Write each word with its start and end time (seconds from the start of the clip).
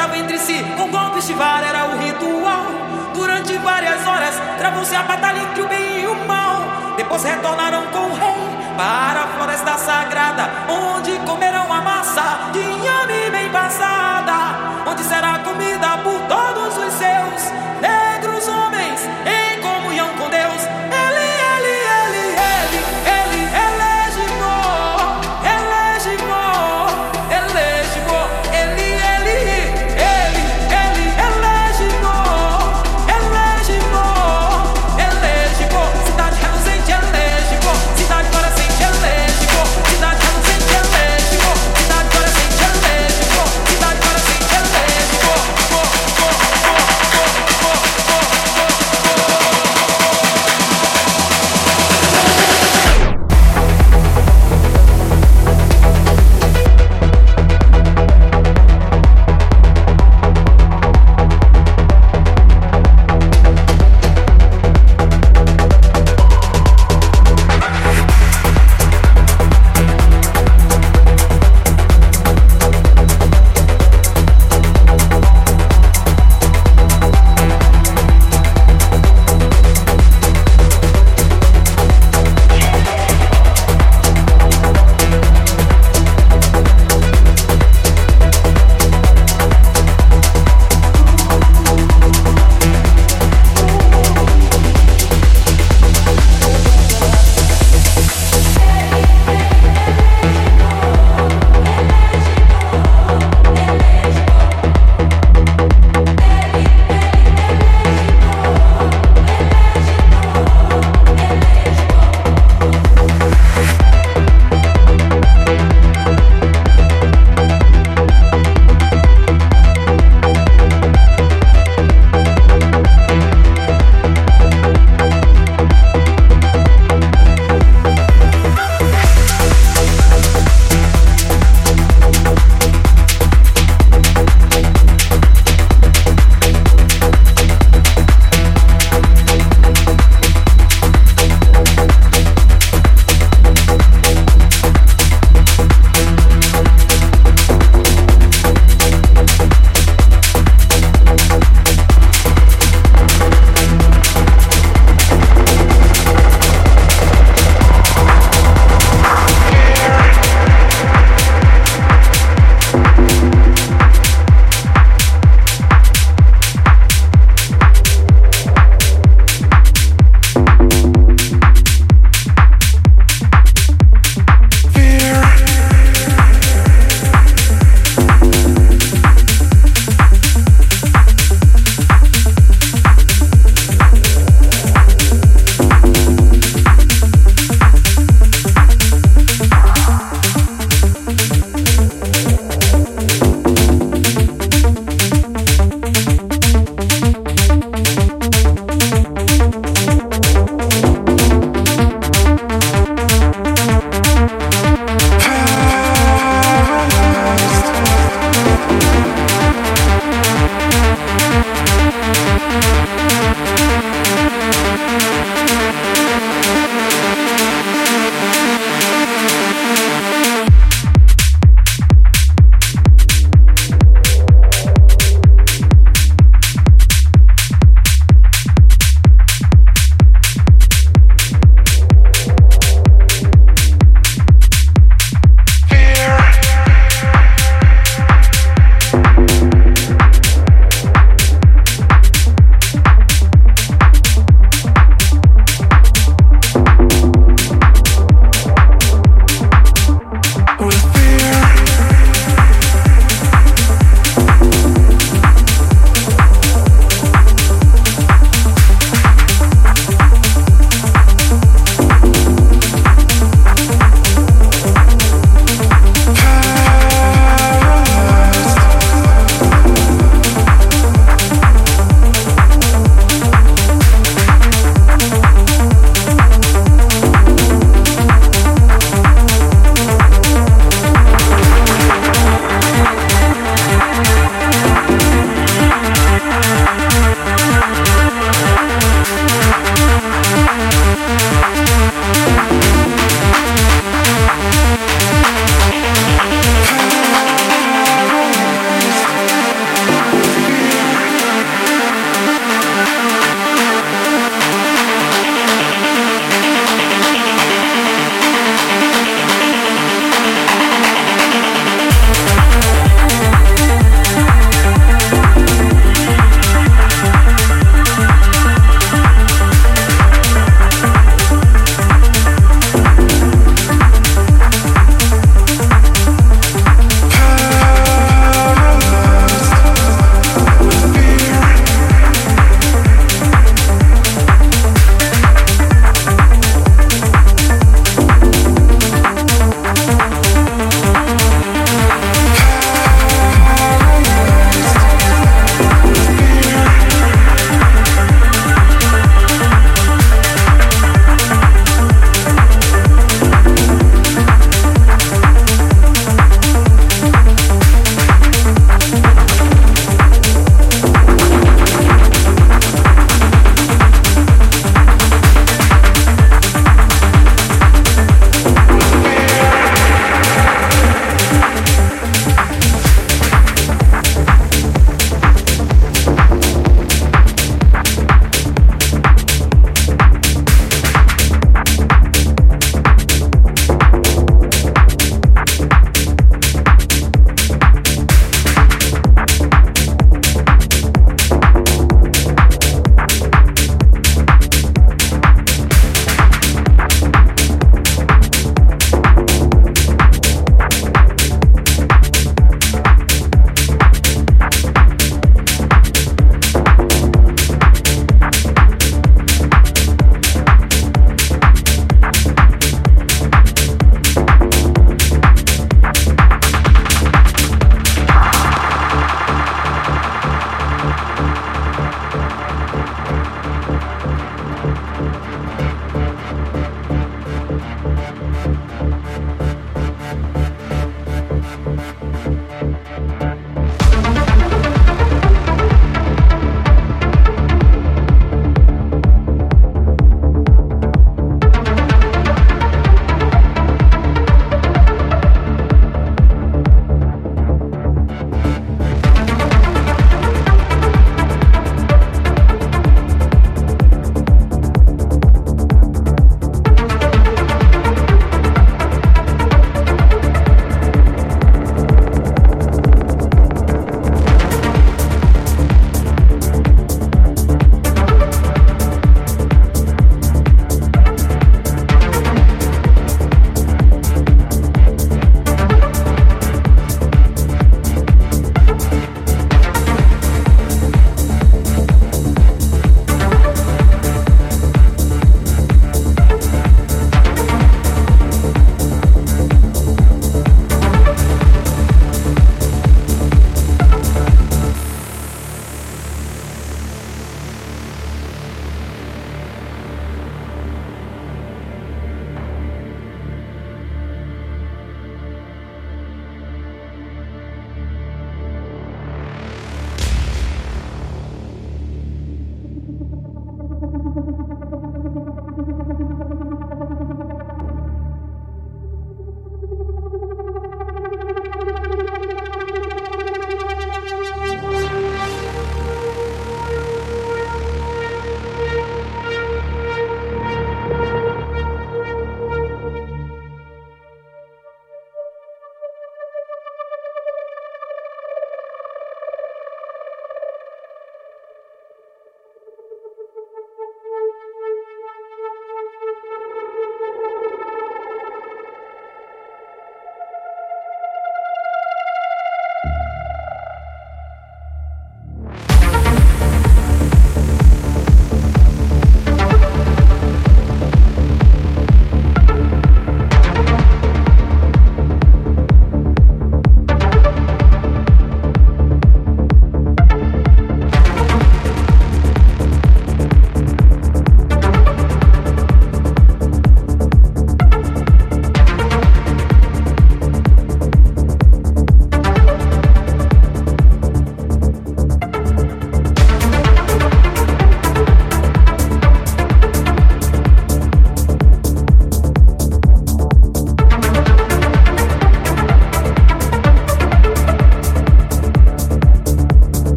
Lutavam 0.00 0.16
entre 0.16 0.38
si, 0.38 0.64
com 0.78 0.88
golpes 0.88 1.26
de 1.26 1.34
vara 1.34 1.66
era 1.66 1.84
o 1.84 1.98
ritual. 1.98 2.64
Durante 3.12 3.52
várias 3.58 4.06
horas, 4.06 4.34
travou-se 4.56 4.96
a 4.96 5.02
batalha 5.02 5.40
entre 5.40 5.60
o 5.60 5.68
bem 5.68 6.04
e 6.04 6.06
o 6.06 6.14
mal. 6.26 6.94
Depois 6.96 7.22
retornaram 7.22 7.82
com 7.88 7.98
o 7.98 8.14
rei 8.14 8.34
para 8.78 9.24
a 9.24 9.26
floresta 9.26 9.76
sagrada, 9.76 10.48
onde 10.70 11.18
comerão 11.26 11.70
a 11.70 11.82
massa 11.82 12.50
de 12.50 12.60
inhame 12.60 13.30
bem 13.30 13.50
passada, 13.50 14.32
onde 14.90 15.02
será 15.02 15.38
comida 15.40 15.98
por 15.98 16.18
todos 16.22 16.49